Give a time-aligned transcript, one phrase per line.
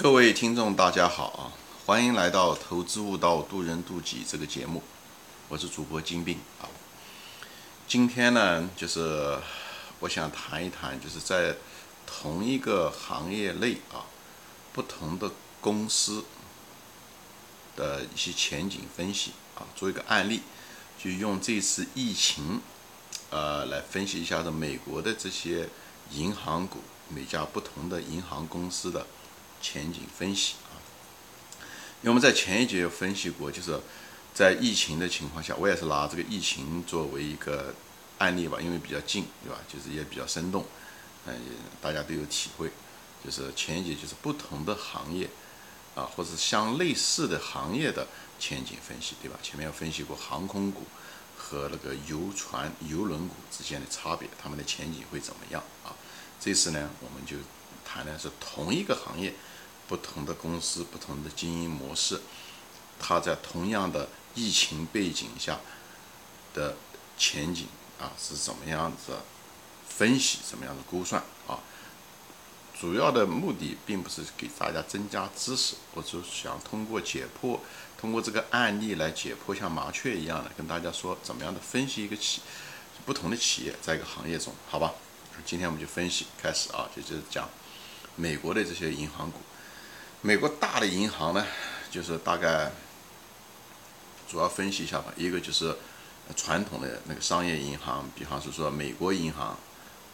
[0.00, 1.50] 各位听众，大家好啊！
[1.84, 4.80] 欢迎来到《投资悟道，渡人渡己》这个节目，
[5.48, 6.70] 我是主播金兵啊。
[7.88, 9.36] 今天呢，就是
[9.98, 11.56] 我想谈一谈，就是在
[12.06, 14.06] 同一个行业内啊，
[14.72, 16.22] 不同的公司
[17.74, 20.42] 的一些前景分析啊，做一个案例，
[20.96, 22.60] 就用这次疫情，
[23.30, 25.68] 呃，来分析一下的美国的这些
[26.12, 29.04] 银行股，每家不同的银行公司的。
[29.60, 30.76] 前景分析啊，
[32.02, 33.78] 因为我们在前一节有分析过，就是
[34.32, 37.74] 在疫情的情况下，我也是拿这个疫情作为一个
[38.18, 39.58] 案例吧，因为比较近，对吧？
[39.66, 40.64] 就是也比较生动，
[41.26, 41.34] 嗯，
[41.80, 42.70] 大家都有体会。
[43.24, 45.28] 就是前一节就是不同的行业
[45.96, 48.06] 啊，或者相类似的行业的
[48.38, 49.36] 前景分析，对吧？
[49.42, 50.82] 前面有分析过航空股
[51.36, 55.90] 和那个游船、游轮股之间的差别，它们的前景会怎么样啊？
[56.40, 57.36] 这次呢，我们就
[58.04, 59.34] 谈的是同一个行业。
[59.88, 62.20] 不同的公司，不同的经营模式，
[63.00, 65.58] 它在同样的疫情背景下
[66.52, 66.76] 的
[67.16, 67.66] 前景
[67.98, 69.14] 啊是怎么样子
[69.88, 71.58] 分析，怎么样的估算啊？
[72.78, 77.58] 主要的目的并不是给大家增加知识，我就想通过解剖，
[77.98, 82.42] 通过这个案例来解剖，像麻雀一样的跟大家说怎么样的分析一个企
[83.06, 84.92] 不同的企业在一个行业中，好吧？
[85.46, 87.48] 今天我们就分析开始啊，就就是讲
[88.18, 89.38] 美国的这些银行股。
[90.20, 91.46] 美国大的银行呢，
[91.88, 92.72] 就是大概
[94.28, 95.12] 主要分析一下吧。
[95.16, 95.76] 一个就是
[96.34, 99.56] 传统的那个商业银行，比方是说美国银行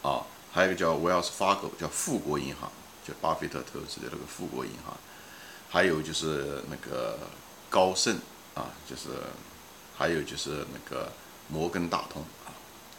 [0.03, 0.21] 啊，
[0.53, 2.71] 还有一个叫 Wells Fargo，叫富国银行，
[3.03, 4.95] 就巴菲特投资的那个富国银行。
[5.67, 7.17] 还有就是那个
[7.69, 8.19] 高盛
[8.53, 9.09] 啊，就是
[9.97, 11.11] 还有就是那个
[11.47, 12.23] 摩根大通，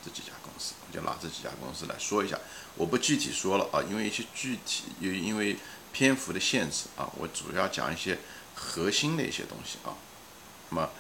[0.07, 2.39] 这几家公司，我就拿这几家公司来说一下。
[2.77, 5.57] 我不具体说了啊，因为一些具体，因为。
[5.93, 8.19] 篇幅的限制啊，我主要讲一些
[8.55, 9.97] 核心的一些东西啊。
[10.69, 10.91] 那么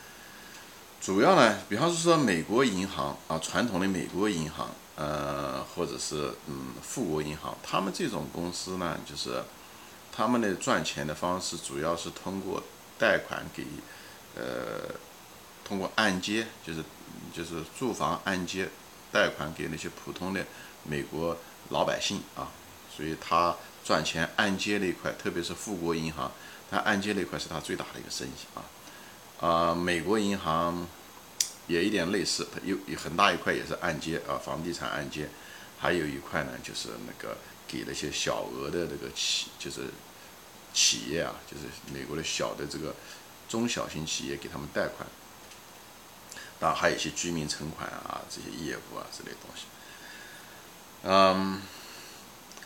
[1.02, 9.44] 主要呢，比方说美国银行啊，传统的美国银行，呃，或者是嗯富国银行，他们这种公司呢，就是
[10.10, 12.62] 他们的赚钱的方式主要是通过
[12.98, 13.66] 贷款给
[14.34, 14.94] 呃，
[15.62, 16.82] 通过按揭，就是
[17.34, 18.70] 就是住房按揭
[19.12, 20.44] 贷款给那些普通的
[20.84, 21.36] 美国
[21.70, 22.50] 老百姓啊，
[22.94, 23.56] 所以他。
[23.86, 26.28] 赚钱按揭那一块，特别是富国银行，
[26.68, 28.66] 他按揭那块是他最大的一个生意啊。
[29.38, 30.84] 啊，美国银行
[31.68, 35.28] 也一点类似，它有有很大一块也是按揭啊，房地产按揭，
[35.78, 37.38] 还有一块呢就是那个
[37.68, 39.82] 给那些小额的这个企，就是
[40.74, 42.92] 企业啊，就是美国的小的这个
[43.48, 45.06] 中小型企业给他们贷款，
[46.58, 49.64] 当然还有一些居民存款啊这些业务啊之类东西，
[51.02, 51.60] 嗯。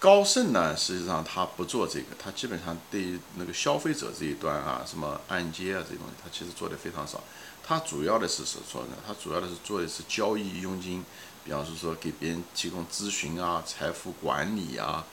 [0.01, 7.23] 高盛呢，实际上他不做这个，他基本上对于那个消费者这一端啊，什么按揭啊这些东西，他其实做的非常少。
[7.63, 11.05] 他主要的是是做呢，他主要的是做的是交易佣金，
[11.45, 15.05] 比方是说给别人提供咨询啊、财富管理啊，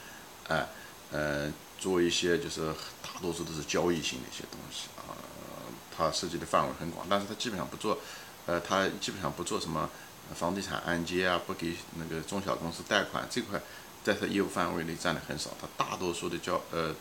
[0.47, 0.65] 哎，
[1.11, 2.73] 呃，做一些就是
[3.03, 5.11] 大多数都是交易性的一些东西啊。
[5.97, 7.99] 他涉及的范围很广，但是他基本上不做，
[8.47, 9.87] 呃，他基本上不做什么
[10.33, 13.61] 房地产按揭啊，不给那个中小公司贷款这块。
[14.03, 16.95] 在他业务范围内占的很少，他大多数的交呃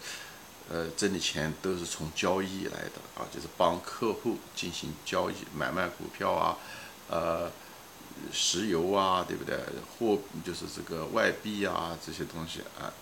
[0.68, 6.58] 呃挣的钱都是从交易来的啊，就是帮客户进行交易买卖股票啊，
[7.08, 7.48] 呃
[8.32, 9.56] 石油啊，对不对？
[9.96, 12.92] 货就是这个外币啊这些东西啊，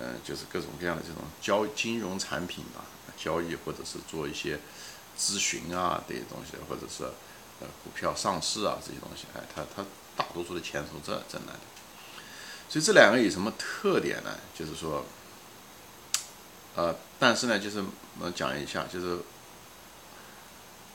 [0.00, 2.80] 嗯，就是各种各样的这种交金融产品啊
[3.14, 4.58] 交易或者是做一些
[5.18, 7.04] 咨询啊这些东西，或者是
[7.60, 9.84] 呃股票上市啊这些东西，哎，他他
[10.16, 11.60] 大多数的钱从这挣来的。
[12.68, 14.36] 所以这两个有什么特点呢？
[14.58, 15.04] 就是说，
[16.74, 17.84] 呃，但是呢，就是
[18.18, 19.18] 我讲一下，就是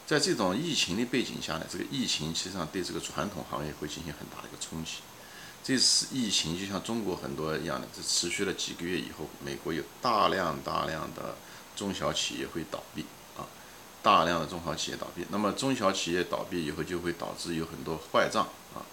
[0.06, 4.98] 在这种疫情的背景下呢，这个疫情实际上对这个传统行业会进行很大的一个冲击。
[5.64, 11.36] 这次疫情就像中国很多一样的，这持续了几个月以后，美国有大量大量的
[11.76, 13.06] 中小企业会倒闭，
[14.02, 15.26] 大量的中小企业倒闭。
[15.30, 18.86] 那么中小企业倒闭以后，就会导致有很多坏账啊。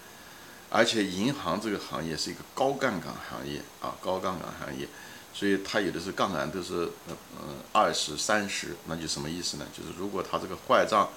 [0.69, 4.87] 而且银行这个行业是一个高杠杆行业啊，高杠杆行业，
[5.33, 9.65] 所以它有的是杠杆都是呃呃二十三十，那就什么意思呢？
[9.71, 11.09] 就是如果它这个坏账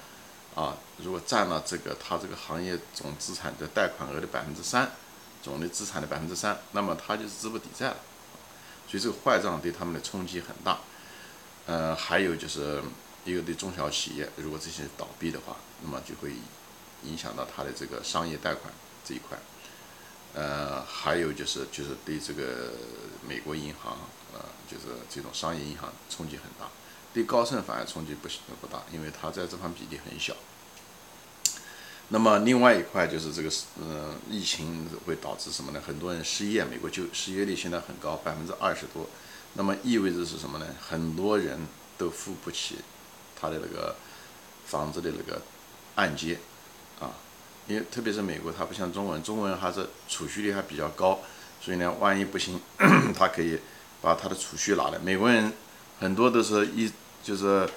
[0.55, 4.89] 啊，如果占了这个它这个行业总资产的贷款额的百分之三，
[5.43, 7.97] 总的资产的百分之三，那么它就是资不抵债了。
[8.87, 10.79] 所以这个坏账对他们的冲击很大。
[11.65, 12.81] 呃，还有就是
[13.25, 16.33] 一个对中小企业，如果这些倒闭的话，那么就会
[17.03, 18.73] 影响到它的这个商业贷款。
[19.03, 19.35] 这一块，
[20.35, 22.71] 呃，还有就是就是对这个
[23.27, 23.97] 美国银行，
[24.31, 24.39] 呃，
[24.69, 26.69] 就是这种商业银行冲击很大。
[27.11, 28.29] 对高盛反而冲击不
[28.61, 30.35] 不大，因为它在这方比例很小。
[32.09, 33.49] 那么另外一块就是这个，
[33.81, 35.81] 嗯，疫情会导致什么呢？
[35.83, 39.09] 很多人失业，美国就失业率现在很高，百分之二十多。
[39.55, 40.67] 那么意味着是什么呢？
[40.79, 42.75] 很多人都付不起
[43.41, 43.95] 他的那个
[44.67, 45.41] 房子的那个
[45.95, 46.37] 按揭
[46.99, 47.09] 啊，
[47.67, 51.19] 因为特别是美国，它不像中国人，中国人还是储蓄率还比较高，
[51.59, 52.61] 所以呢，万一不行，
[53.17, 53.57] 他可以
[54.01, 54.99] 把他的储蓄拿来。
[54.99, 55.51] 美国人
[55.99, 56.91] 很多都是一
[57.23, 57.67] 就是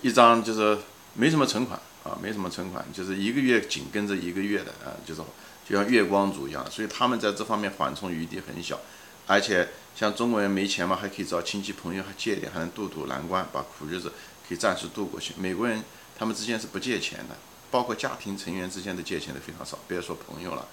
[0.00, 0.78] 一张就是
[1.12, 1.78] 没什么存款。
[2.04, 5.22] 啊，没什么存款，就是一个月紧跟着一个月的啊，就是
[5.66, 8.78] 就像月光族一样，所以他们在这方面缓冲余地很小，
[9.26, 14.12] 而且像中国人没钱嘛，还可以找亲戚朋友还借点，还能渡渡难关，把苦日子
[14.48, 15.34] 可以暂时度过去。
[15.36, 15.82] 美国人
[16.18, 17.36] 他们之间是不借钱的，
[17.70, 20.66] 包括家庭成员之间的借钱都非常少，别说朋友了，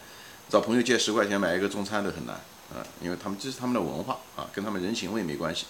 [0.50, 2.36] 找朋友借十块钱买一个中餐都很难
[2.74, 5.66] 啊，因为他们这是他们的文化啊，跟他们人情味没关系。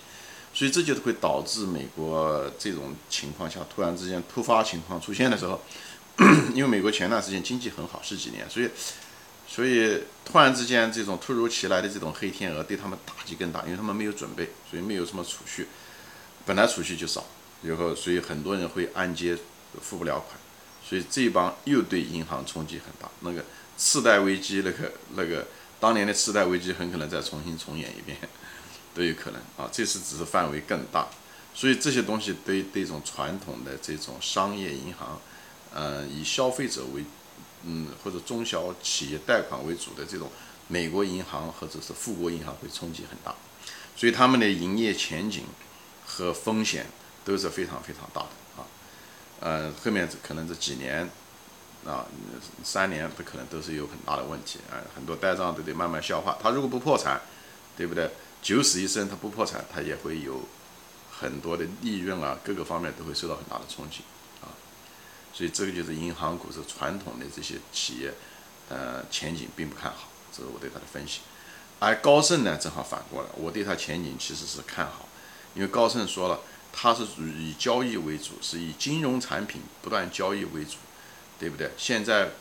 [0.53, 5.61] 所以这就会导致美国这种情况下突然之间突发情况出现的时候，
[6.53, 8.69] 因为美国前段时间经济很好十几年，所以
[9.47, 15.69] 所以突然之间这种突如其来的这种黑天鹅对他们打击更大，因为他们没有准备，所以没有什么储蓄，
[16.45, 17.25] 本来储蓄就少，
[17.63, 19.37] 然后所以很多人会按揭
[19.81, 20.39] 付不了款，
[20.83, 23.09] 所以这帮又对银行冲击很大。
[23.21, 23.43] 那个
[23.77, 25.47] 次贷危机，那个那个
[25.79, 28.17] 当年的次贷危机很可能再重新重演一遍。
[28.93, 31.07] 都有可能啊，这次只是范围更大，
[31.53, 35.17] 所以这些东西对这种传统的这种商业银行，
[35.73, 37.05] 呃，以消费者为，
[37.63, 40.29] 嗯，或者中小企业贷款为主的这种
[40.67, 43.33] 美国银行或者是富国银行会冲击很大，
[43.95, 45.45] 所以他们的营业前景
[46.05, 46.87] 和风险
[47.23, 48.27] 都是非常非常大的
[48.61, 48.65] 啊，
[49.39, 51.09] 呃，后面可能这几年
[51.85, 52.05] 啊，
[52.63, 57.21] 三年不可能都是有很大的问题啊，很多呆账都得慢慢消化，他如果不破产，
[57.77, 58.09] 对不对？
[58.41, 60.41] 九死一生，它不破产，它也会有
[61.11, 63.99] 很多的利润啊，各个方面都会受到很大的冲击
[64.41, 64.49] 啊。
[65.31, 68.11] 所以这个就是银行股是传统的这些企业，
[68.69, 71.19] 呃，前景并不看好，这是我对它的分析。
[71.77, 75.07] 而高盛呢，正好反过来，我对它前景其实是看好，
[75.53, 76.39] 因为高盛说了，
[76.73, 80.77] 它是属于以交易为主，是以金融产品不断交易为主，
[81.39, 81.71] 对不对？
[81.77, 82.31] 现在。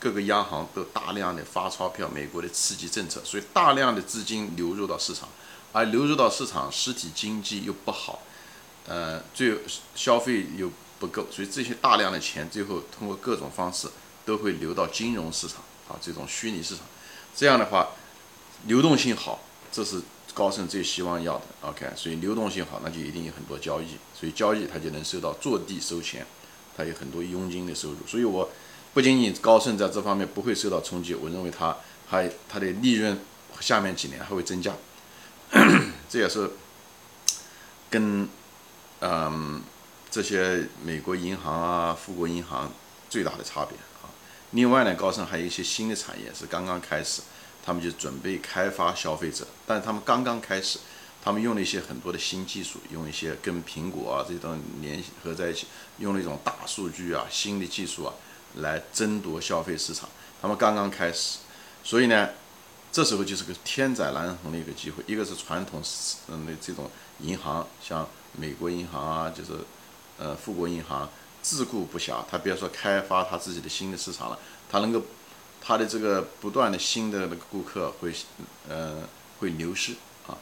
[0.00, 5.28] 各个央行都大量的发钞票，美国的刺激政策，所以大量的资金流入到市场，
[5.72, 8.22] 而流入到市场，实体经济又不好，
[8.86, 9.58] 呃，最
[9.96, 10.70] 消费又
[11.00, 13.88] 不够，所以这些大量的钱最后通过各种方式
[14.24, 15.56] 都会流到金融市场
[15.88, 16.84] 啊，这种虚拟市场，
[17.34, 17.88] 这样的话
[18.66, 19.40] 流动性好，
[19.72, 20.00] 这是
[20.38, 21.42] 高盛最希望要的。
[21.62, 26.24] OK，所以流动性好，那就一定有很多交易，所以交易它就能收到坐地收钱，
[26.76, 28.48] 它有很多佣金的收入，所以我。
[28.94, 31.76] 不仅仅高盛在这方面不会受到冲击，我认为它
[32.08, 33.16] 还它的利润
[33.60, 34.72] 下面几年还会增加，
[36.08, 36.50] 这也是
[37.90, 38.26] 跟
[39.00, 39.62] 嗯
[40.10, 42.72] 这些美国银行啊、富国银行
[43.10, 44.08] 最大的差别啊。
[44.52, 47.22] 另外呢，高盛还有一些新的产业是刚刚开始，
[47.68, 50.78] 他们就准备开发消费者，但是他们刚刚开始，
[51.22, 55.66] 他们用了一些很多的新技术，用一些跟苹果啊这种联合在一起，
[55.98, 58.14] 用了一种大数据啊、新的技术啊。
[58.56, 60.08] 来争夺消费市场，
[60.40, 61.40] 他们刚刚开始，
[61.84, 62.30] 所以呢，
[62.90, 65.04] 这时候就是个天载难逢的一个机会。
[65.06, 65.82] 一个是传统
[66.28, 66.90] 嗯的这种
[67.20, 69.52] 银行，像美国银行啊，就是
[70.16, 71.08] 呃富国银行，
[71.42, 74.38] 自顾不暇，他别说开发他自己的新的市场了，
[74.70, 75.02] 他能够
[75.60, 78.12] 他的这个不断的新的那个顾客会
[78.68, 79.02] 呃
[79.40, 79.92] 会流失
[80.26, 80.36] 啊，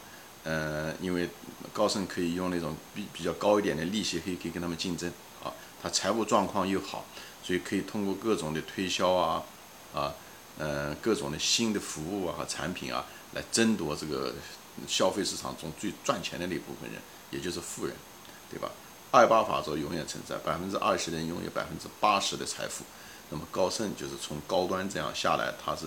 [0.44, 1.28] 呃因为
[1.72, 5.10] 高盛可以用那种比比较高一点的利息，可以可以跟他们竞争
[5.42, 7.04] 啊，他财务状况又好。
[7.42, 9.40] 所以可以通过各种的推销啊，
[9.94, 10.12] 啊，
[10.58, 14.34] 嗯，各种的新的服务啊和产品啊，来争夺这个
[14.88, 17.94] 消费市场中最赚钱的那部分人，也就是富人，
[18.50, 18.68] 对吧？
[19.12, 22.82] 二八法则永远存在，百分之二十的人拥有百分之八十的财富。
[23.30, 25.86] 那么高盛就是从高端这样下来，它是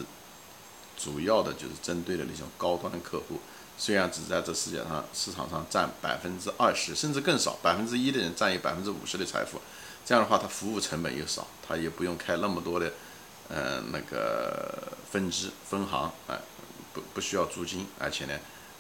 [0.98, 3.40] 主要的就是针对的那种高端客户，
[3.78, 9.62] 虽然只在这世界上市场上占百分之二十，甚至更少，百分之一的人占有百分之五十的财富。
[10.06, 12.92] 这样的话，它服务成本又少，它也不用开那么多的，
[13.48, 16.38] 呃，那个分支分行，哎，
[16.94, 18.34] 不不需要租金，而且呢，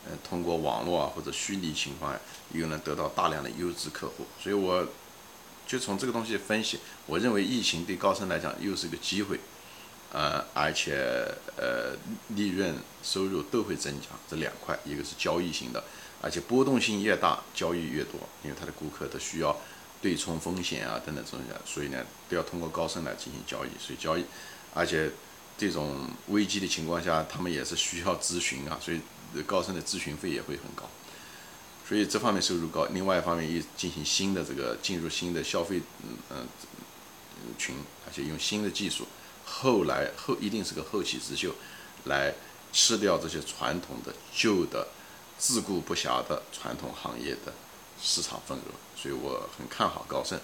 [0.05, 2.13] 呃，通过网络啊或者虚拟情况，
[2.51, 4.25] 又能得到大量的优质客户。
[4.41, 4.85] 所以我
[5.69, 9.39] 就从这个东西分析，我认为疫情对高盛来讲又是一个机会，
[10.11, 10.97] 呃，而且
[11.55, 11.95] 呃，
[12.29, 12.73] 利润
[13.03, 14.07] 收入都会增加。
[14.27, 15.83] 这两块，一个是交易型的，
[16.23, 19.55] 而且波动性越大，交易越多，因为他的顾客都需要。
[20.01, 24.23] 对冲风险啊等等这些所以呢都要通过高盛来进行交易，所以交易，
[24.73, 25.11] 而且
[25.57, 29.01] 这种危机的情况下，他们也是需要咨询啊，所以
[29.45, 30.89] 高盛的咨询费也会很高，
[31.89, 32.85] 所以这方面收入高。
[32.91, 36.47] 另外一方面，也进行新的这个进入新的消费嗯嗯
[37.57, 37.73] 群，
[38.05, 39.07] 而且用新的技术，
[39.43, 41.55] 后来后一定是个后起之秀，
[42.05, 42.31] 来
[42.71, 44.87] 吃掉这些传统的旧的
[45.39, 47.51] 自顾不暇的传统行业的
[47.99, 48.71] 市场份额。
[48.95, 50.39] 所以我很看好高盛。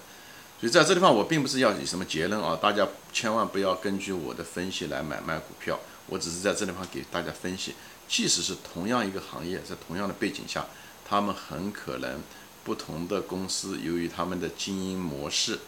[0.59, 5.79] 所以在这地方，我并不是要以什么结论啊，大家千万不要根据我的分析来买卖股票。
[6.07, 7.75] 我只是在这地方给大家分析，
[8.07, 10.65] 即使是同样一个行业，在同样的背景下，
[11.07, 12.21] 他们很可能
[12.63, 15.59] 不同的公司，由于他们的经营模式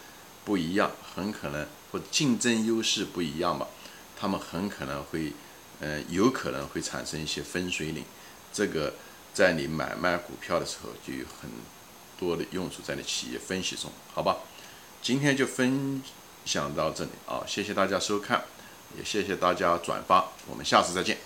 [0.44, 3.68] 不一样，很可能或竞争优势不一样吧，
[4.18, 5.32] 他们很可能会，
[5.80, 8.04] 嗯，有可能会产生一些分水岭。
[8.52, 8.94] 这个
[9.32, 11.48] 在你买卖股票的时候就有很
[12.18, 14.38] 多的用处，在你企业分析中，好吧？
[15.00, 16.02] 今天就分
[16.44, 18.42] 享到这里啊，谢谢大家收看，
[18.98, 21.18] 也谢谢大家转发，我们下次再见。